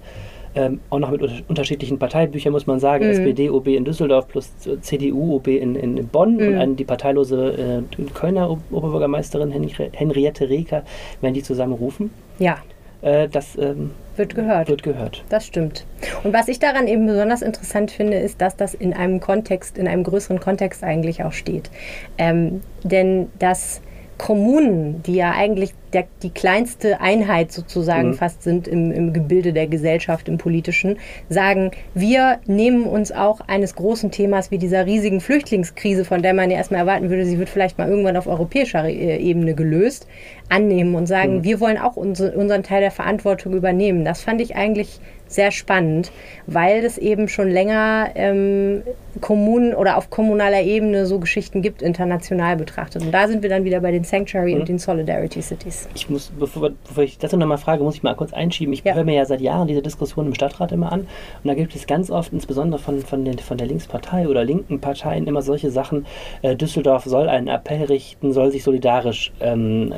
[0.56, 3.10] ähm, auch noch mit unter unterschiedlichen Parteibüchern, muss man sagen, Mhm.
[3.10, 4.52] SPD, OB in Düsseldorf plus
[4.82, 6.58] CDU, OB in, in, in Bonn und Mhm.
[6.60, 10.84] ein, die parteilose äh, Kölner Ob- Oberbürgermeisterin Henri- Henriette Reker,
[11.20, 12.58] wenn die zusammen rufen, Ja,
[13.04, 14.68] äh, das ähm, wird gehört.
[14.68, 15.24] wird gehört.
[15.28, 15.86] Das stimmt.
[16.24, 19.86] Und was ich daran eben besonders interessant finde, ist, dass das in einem Kontext, in
[19.86, 21.70] einem größeren Kontext eigentlich auch steht.
[22.18, 23.80] Ähm, denn das
[24.18, 28.14] Kommunen, die ja eigentlich der, die kleinste Einheit sozusagen Mhm.
[28.14, 30.98] fast sind im, im Gebilde der Gesellschaft, im politischen,
[31.28, 36.50] sagen, wir nehmen uns auch eines großen Themas wie dieser riesigen Flüchtlingskrise, von der man
[36.50, 40.06] ja erstmal erwarten würde, sie wird vielleicht mal irgendwann auf europäischer äh, Ebene gelöst,
[40.48, 44.04] annehmen und sagen, wir wollen auch unser, unseren Teil der Verantwortung übernehmen.
[44.04, 45.00] Das fand ich eigentlich
[45.34, 46.12] sehr spannend,
[46.46, 48.82] weil es eben schon länger ähm,
[49.20, 53.02] Kommunen oder auf kommunaler Ebene so Geschichten gibt, international betrachtet.
[53.02, 55.88] Und da sind wir dann wieder bei den Sanctuary und den Solidarity Cities.
[55.94, 58.72] Ich muss, bevor, bevor ich das noch mal frage, muss ich mal kurz einschieben.
[58.72, 58.94] Ich Ja.
[58.94, 61.00] höre mir ja seit Jahren diese Diskussion im Stadtrat immer an.
[61.00, 61.08] Und
[61.44, 65.26] da gibt es ganz oft, insbesondere von, von, den, von der Linkspartei oder linken Parteien,
[65.26, 66.06] immer solche Sachen.
[66.42, 69.92] Äh, Düsseldorf soll einen Appell richten, soll sich solidarisch ähm,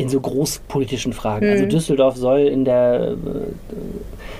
[0.00, 1.48] in so großpolitischen Fragen.
[1.48, 3.16] Also Düsseldorf soll in der äh,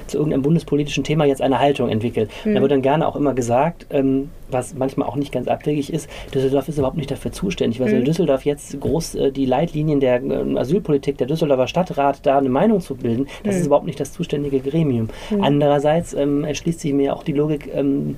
[0.07, 2.29] zu irgendeinem bundespolitischen Thema jetzt eine Haltung entwickeln.
[2.45, 6.09] Da wird dann gerne auch immer gesagt, ähm, was manchmal auch nicht ganz abwegig ist,
[6.35, 7.79] Düsseldorf ist überhaupt nicht dafür zuständig.
[7.79, 12.39] Was soll Düsseldorf jetzt groß äh, die Leitlinien der äh, Asylpolitik der Düsseldorfer Stadtrat da
[12.39, 13.29] eine Meinung zu bilden?
[13.45, 15.09] Das ist überhaupt nicht das zuständige Gremium.
[15.41, 18.17] Andererseits ähm, erschließt sich mir auch die Logik, ähm,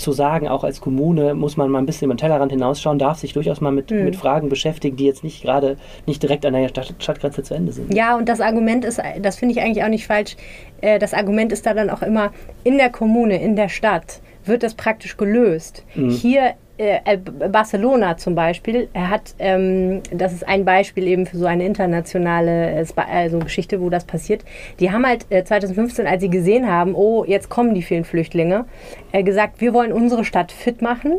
[0.00, 3.18] zu sagen, auch als Kommune muss man mal ein bisschen über den Tellerrand hinausschauen, darf
[3.18, 6.68] sich durchaus mal mit, mit Fragen beschäftigen, die jetzt nicht gerade nicht direkt an der
[6.68, 7.94] Stadt, Stadtgrenze zu Ende sind.
[7.94, 10.36] Ja, und das Argument ist, das finde ich eigentlich auch nicht falsch,
[10.80, 12.32] äh, das Argument ist da dann auch immer,
[12.64, 15.84] in der Kommune, in der Stadt wird das praktisch gelöst.
[15.94, 21.36] Hier äh, äh, Barcelona zum Beispiel, er hat, ähm, das ist ein Beispiel eben für
[21.36, 24.44] so eine internationale also Geschichte, wo das passiert.
[24.78, 28.64] Die haben halt äh, 2015, als sie gesehen haben, oh, jetzt kommen die vielen Flüchtlinge,
[29.12, 31.18] äh, gesagt, wir wollen unsere Stadt fit machen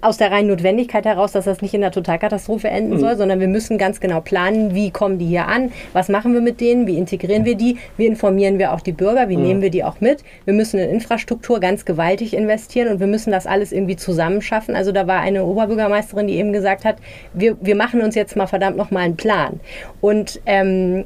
[0.00, 3.48] aus der reinen Notwendigkeit heraus, dass das nicht in der Totalkatastrophe enden soll, sondern wir
[3.48, 6.96] müssen ganz genau planen, wie kommen die hier an, was machen wir mit denen, wie
[6.96, 10.22] integrieren wir die, wie informieren wir auch die Bürger, wie nehmen wir die auch mit.
[10.44, 14.74] Wir müssen in Infrastruktur ganz gewaltig investieren und wir müssen das alles irgendwie zusammen schaffen.
[14.74, 16.96] Also da war eine Oberbürgermeisterin, die eben gesagt hat,
[17.34, 19.60] wir, wir machen uns jetzt mal verdammt nochmal einen Plan.
[20.00, 21.04] Und ähm,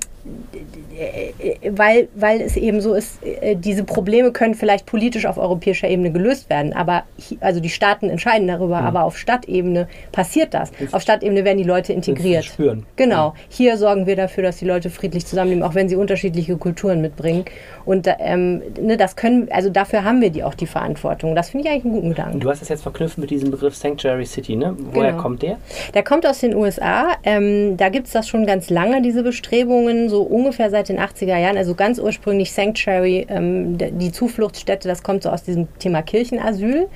[1.71, 6.11] weil, weil es eben so ist, äh, diese Probleme können vielleicht politisch auf europäischer Ebene
[6.13, 7.03] gelöst werden, aber
[7.41, 10.71] also die Staaten entscheiden darüber, aber auf Stadtebene passiert das.
[10.93, 12.45] Auf Stadtebene werden die Leute integriert.
[12.45, 12.85] spüren.
[12.97, 13.35] Genau.
[13.49, 17.45] Hier sorgen wir dafür, dass die Leute friedlich zusammenleben, auch wenn sie unterschiedliche Kulturen mitbringen.
[17.85, 21.35] Und ähm, ne, das können, also dafür haben wir die auch die Verantwortung.
[21.35, 22.41] Das finde ich eigentlich einen guten Gedanken.
[22.41, 24.75] Du hast es jetzt verknüpft mit diesem Begriff Sanctuary City, ne?
[24.93, 25.23] Woher Genau.
[25.23, 25.59] kommt der?
[25.93, 27.09] Der kommt aus den USA.
[27.25, 31.37] Ähm, da gibt es das schon ganz lange, diese Bestrebungen, so ungefähr seit den 80er
[31.37, 31.57] Jahren.
[31.57, 36.87] Also ganz ursprünglich Sanctuary, ähm, die Zufluchtsstätte, das kommt so aus diesem Thema Kirchenasyl.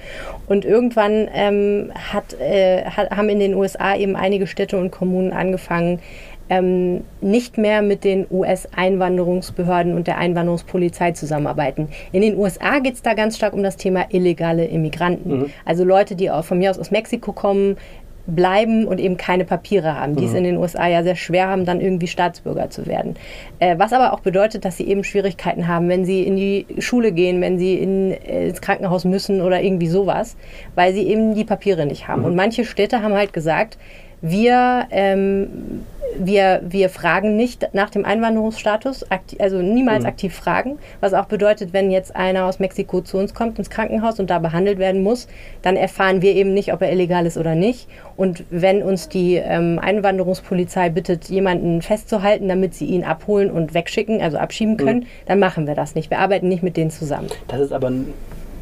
[0.46, 5.32] Und irgendwann ähm, hat, äh, hat, haben in den USA eben einige Städte und Kommunen
[5.32, 5.98] angefangen,
[6.48, 11.88] ähm, nicht mehr mit den US-Einwanderungsbehörden und der Einwanderungspolizei zusammenarbeiten.
[12.12, 15.52] In den USA geht es da ganz stark um das Thema illegale Immigranten.
[15.64, 17.76] Also Leute, die auch von mir aus aus Mexiko kommen,
[18.28, 21.64] bleiben und eben keine Papiere haben, die es in den USA ja sehr schwer haben,
[21.64, 23.16] dann irgendwie Staatsbürger zu werden.
[23.58, 27.12] Äh, was aber auch bedeutet, dass sie eben Schwierigkeiten haben, wenn sie in die Schule
[27.12, 30.36] gehen, wenn sie in, äh, ins Krankenhaus müssen oder irgendwie sowas,
[30.74, 32.24] weil sie eben die Papiere nicht haben.
[32.24, 33.78] Und manche Städte haben halt gesagt,
[34.20, 35.84] wir, ähm,
[36.18, 39.04] wir, wir fragen nicht nach dem Einwanderungsstatus,
[39.38, 43.58] also niemals aktiv fragen, was auch bedeutet, wenn jetzt einer aus Mexiko zu uns kommt
[43.58, 45.28] ins Krankenhaus und da behandelt werden muss,
[45.62, 47.88] dann erfahren wir eben nicht, ob er illegal ist oder nicht.
[48.16, 54.20] Und wenn uns die ähm, Einwanderungspolizei bittet, jemanden festzuhalten, damit sie ihn abholen und wegschicken,
[54.20, 56.10] also abschieben können, dann machen wir das nicht.
[56.10, 57.28] Wir arbeiten nicht mit denen zusammen.
[57.46, 57.92] Das ist aber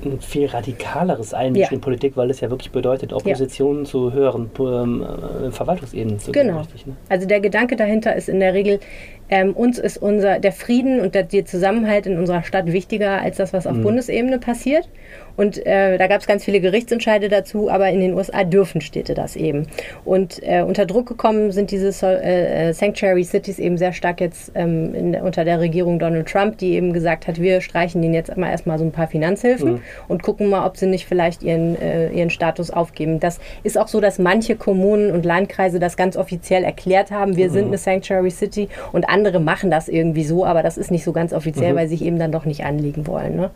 [0.04, 1.72] ein, viel radikaleres Einmischen Ja.
[1.72, 5.02] in Politik, weil es ja wirklich bedeutet, Oppositionen zu höheren ähm,
[5.46, 6.58] äh, Verwaltungsebenen zu Genau.
[6.58, 6.96] richtig, ne?
[7.08, 8.80] Also der Gedanke dahinter ist in der Regel,
[9.28, 13.36] ähm, uns ist unser der Frieden und der, der Zusammenhalt in unserer Stadt wichtiger als
[13.36, 14.88] das, was auf Bundesebene passiert.
[15.36, 19.14] Und äh, da gab es ganz viele Gerichtsentscheide dazu, aber in den USA dürfen Städte
[19.14, 19.66] das eben.
[20.04, 24.20] Und äh, unter Druck gekommen sind diese so, äh, äh, Sanctuary Cities eben sehr stark
[24.20, 28.14] jetzt ähm, in, unter der Regierung Donald Trump, die eben gesagt hat, wir streichen denen
[28.14, 31.80] jetzt mal erstmal so ein paar Finanzhilfen und gucken mal, ob sie nicht vielleicht ihren,
[31.80, 33.20] äh, ihren Status aufgeben.
[33.20, 37.50] Das ist auch so, dass manche Kommunen und Landkreise das ganz offiziell erklärt haben, wir
[37.50, 41.12] sind eine Sanctuary City und andere machen das irgendwie so, aber das ist nicht so
[41.12, 43.36] ganz offiziell, weil sie sich eben dann doch nicht anlegen wollen.
[43.36, 43.50] Ne?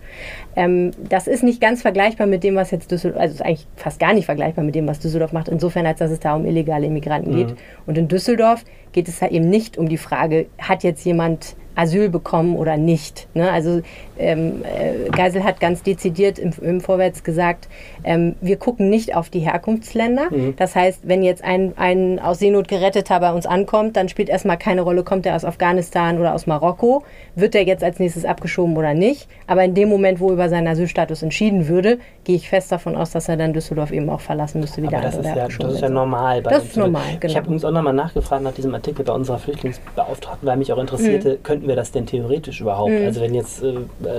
[0.56, 3.98] Ähm, das ist nicht ganz vergleichbar mit dem, was jetzt Düsseldorf, also ist eigentlich fast
[3.98, 6.86] gar nicht vergleichbar mit dem, was Düsseldorf macht, insofern, als dass es da um illegale
[6.86, 7.54] Immigranten geht.
[7.86, 12.08] Und in Düsseldorf geht es halt eben nicht um die Frage, hat jetzt jemand Asyl
[12.08, 13.28] bekommen oder nicht.
[13.34, 13.50] Ne?
[13.50, 13.80] Also
[14.20, 17.68] ähm, äh, Geisel hat ganz dezidiert im, im Vorwärts gesagt,
[18.04, 20.28] ähm, wir gucken nicht auf die Herkunftsländer.
[20.56, 24.58] Das heißt, wenn jetzt ein, ein aus Seenot geretteter bei uns ankommt, dann spielt erstmal
[24.58, 27.02] keine Rolle, kommt er aus Afghanistan oder aus Marokko,
[27.34, 29.28] wird er jetzt als nächstes abgeschoben oder nicht.
[29.46, 33.10] Aber in dem Moment, wo über seinen Asylstatus entschieden würde, gehe ich fest davon aus,
[33.10, 35.60] dass er dann Düsseldorf eben auch verlassen müsste, wie der das ist, ja, das ist
[35.76, 35.92] ja wird.
[35.92, 36.42] normal.
[36.42, 37.30] Bei Das ist normal, genau.
[37.30, 40.78] Ich habe übrigens auch nochmal nachgefragt nach diesem Artikel bei unserer Flüchtlingsbeauftragten, weil mich auch
[40.78, 41.42] interessierte, Mhm.
[41.42, 42.92] könnten wir das denn theoretisch überhaupt?
[43.04, 43.74] Also wenn jetzt, äh,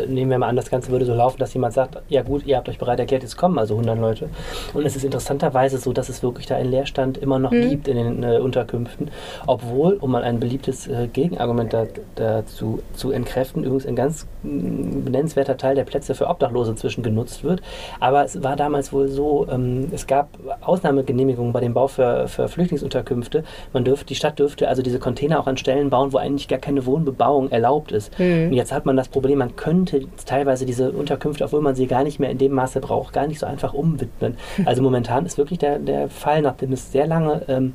[0.08, 2.58] nehmen wir mal an, das Ganze würde so laufen, dass jemand sagt, ja gut, ihr
[2.58, 4.30] habt euch bereit erklärt, jetzt kommen also 100 Leute.
[4.74, 7.70] Und es ist interessanterweise so, dass es wirklich da einen Leerstand immer noch Mhm.
[7.70, 9.10] gibt in den äh, Unterkünften,
[9.48, 15.06] obwohl, um mal ein beliebtes äh, Gegenargument da, dazu zu entkräften, übrigens ein ganz mm,
[15.06, 17.62] benennenswerter Teil der Plätze für Obdachlose inzwischen genutzt wird.
[18.00, 20.30] Aber es war damals wohl so, ähm, es gab
[20.62, 23.44] Ausnahmegenehmigungen bei dem Bau für, für Flüchtlingsunterkünfte.
[23.74, 26.60] Man dürfte, die Stadt dürfte also diese Container auch an Stellen bauen, wo eigentlich gar
[26.60, 28.12] keine Wohnbebauung erlaubt ist.
[28.20, 32.04] Und jetzt hat man das Problem, man könnte teilweise diese Unterkünfte, obwohl man sie gar
[32.04, 34.38] nicht mehr in dem Maße braucht, gar nicht so einfach umwidmen.
[34.66, 37.74] Also momentan ist wirklich der, der Fall, nachdem es sehr lange ähm,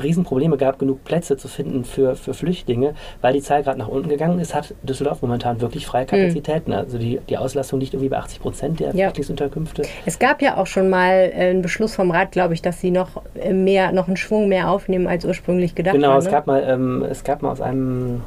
[0.00, 4.08] Riesenprobleme gab, genug Plätze zu finden für, für Flüchtlinge, weil die Zahl gerade nach unten
[4.08, 6.72] gegangen ist, hat Düsseldorf momentan wirklich freie Kapazitäten.
[6.72, 9.06] Also die, die Auslastung liegt irgendwie bei 80 Prozent der Ja.
[9.08, 9.82] Flüchtlingsunterkünfte.
[10.06, 12.90] Es gab ja auch schon mal äh, einen Beschluss vom Rat, glaube ich, dass sie
[12.90, 16.18] noch äh, mehr, noch einen Schwung mehr aufnehmen als ursprünglich gedacht Genau, war.
[16.18, 16.30] es ne?
[16.30, 18.22] gab mal, ähm, es gab mal aus einem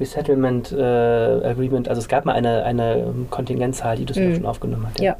[0.00, 4.98] Resettlement äh, Agreement, also es gab mal eine, eine Kontingentzahl, die Düsseldorf schon aufgenommen hat.
[4.98, 5.04] Mhm.
[5.04, 5.16] Ja.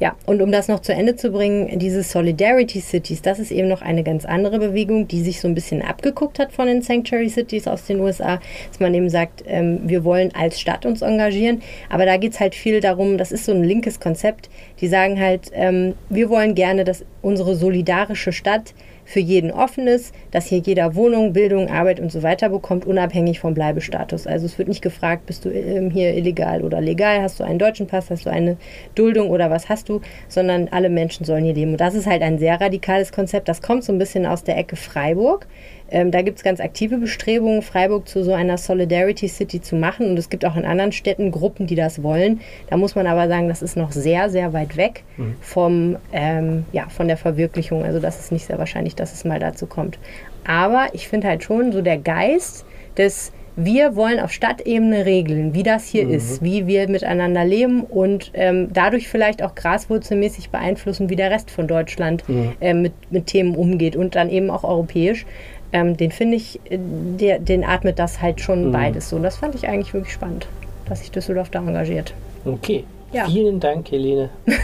[0.00, 3.68] Ja, und um das noch zu Ende zu bringen, diese Solidarity Cities, das ist eben
[3.68, 7.28] noch eine ganz andere Bewegung, die sich so ein bisschen abgeguckt hat von den Sanctuary
[7.28, 11.62] Cities aus den USA, dass man eben sagt, ähm, wir wollen als Stadt uns engagieren,
[11.90, 14.48] aber da geht es halt viel darum, das ist so ein linkes Konzept,
[14.80, 18.74] die sagen halt, ähm, wir wollen gerne, dass unsere solidarische Stadt
[19.08, 23.40] für jeden offen ist, dass hier jeder Wohnung, Bildung, Arbeit und so weiter bekommt, unabhängig
[23.40, 24.26] vom Bleibestatus.
[24.26, 27.58] Also es wird nicht gefragt, bist du ähm, hier illegal oder legal, hast du einen
[27.58, 28.58] deutschen Pass, hast du eine
[28.94, 31.70] Duldung oder was hast du, sondern alle Menschen sollen hier leben.
[31.72, 33.48] Und das ist halt ein sehr radikales Konzept.
[33.48, 35.46] Das kommt so ein bisschen aus der Ecke Freiburg.
[35.90, 40.10] Ähm, da gibt es ganz aktive Bestrebungen, Freiburg zu so einer Solidarity City zu machen.
[40.10, 42.40] Und es gibt auch in anderen Städten Gruppen, die das wollen.
[42.68, 45.04] Da muss man aber sagen, das ist noch sehr, sehr weit weg
[45.40, 47.84] vom, ähm, ja, von der Verwirklichung.
[47.84, 49.98] Also das ist nicht sehr wahrscheinlich, dass es mal dazu kommt.
[50.46, 52.64] Aber ich finde halt schon so der Geist
[52.96, 58.30] des wir wollen auf Stadtebene regeln, wie das hier ist, wie wir miteinander leben und
[58.34, 62.22] ähm, dadurch vielleicht auch graswurzelmäßig beeinflussen, wie der Rest von Deutschland
[62.60, 65.26] ähm, mit, mit Themen umgeht und dann eben auch europäisch.
[65.72, 69.16] Ähm, den finde ich, äh, der, den atmet das halt schon beides so.
[69.16, 70.46] Und das fand ich eigentlich wirklich spannend,
[70.88, 72.14] dass sich Düsseldorf da engagiert.
[72.44, 72.84] Okay.
[73.12, 73.26] Ja.
[73.26, 74.30] Vielen Dank, Helene.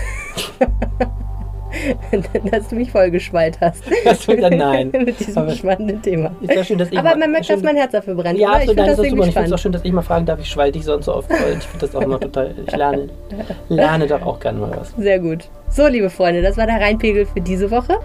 [2.51, 3.85] dass du mich vollgeschwallt hast.
[3.85, 4.91] Gesagt, nein.
[4.93, 6.31] mit diesem Aber- spannenden Thema.
[6.63, 8.39] Schön, Aber man merkt, dass mein Herz dafür brennt.
[8.39, 8.79] Ja, absolut.
[8.79, 11.15] Ich finde es auch schön, dass ich mal fragen darf, ich schwall dich sonst so
[11.15, 11.57] oft voll.
[11.59, 12.55] Ich finde das auch immer total.
[12.67, 13.09] Ich lerne,
[13.69, 14.93] lerne doch auch gerne mal was.
[14.97, 15.49] Sehr gut.
[15.71, 17.99] So, liebe Freunde, das war der Rheinpegel für diese Woche.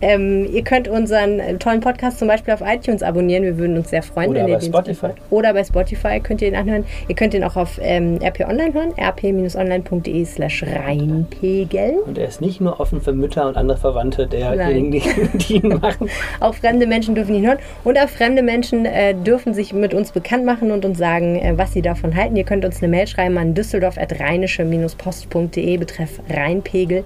[0.00, 3.44] Ähm, ihr könnt unseren äh, tollen Podcast zum Beispiel auf iTunes abonnieren.
[3.44, 5.08] Wir würden uns sehr freuen, Oder wenn ihr bei den Spotify.
[5.30, 6.84] Oder bei Spotify könnt ihr ihn anhören.
[7.08, 11.94] Ihr könnt ihn auch auf ähm, RP Online hören, rp-online.de slash Rheinpegel.
[12.06, 15.02] Und er ist nicht nur offen für Mütter und andere Verwandte derjenigen, die,
[15.38, 16.08] die ihn machen.
[16.40, 17.58] Auch fremde Menschen dürfen ihn hören.
[17.84, 21.54] Und auch fremde Menschen äh, dürfen sich mit uns bekannt machen und uns sagen, äh,
[21.56, 22.36] was sie davon halten.
[22.36, 27.04] Ihr könnt uns eine Mail schreiben an düsseldorf.rheinische-post.de betreff Rheinpegel.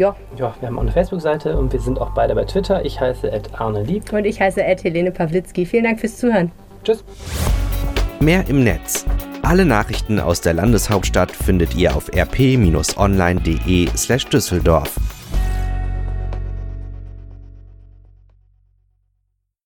[0.00, 2.82] Ja, Ja, wir haben auch eine Facebook-Seite und wir sind auch beide bei Twitter.
[2.86, 4.10] Ich heiße Ed Arne Lieb.
[4.14, 5.66] und ich heiße Ed Helene Pawlitzki.
[5.66, 6.50] Vielen Dank fürs Zuhören.
[6.82, 7.04] Tschüss.
[8.18, 9.04] Mehr im Netz.
[9.42, 14.96] Alle Nachrichten aus der Landeshauptstadt findet ihr auf rp-online.de/düsseldorf.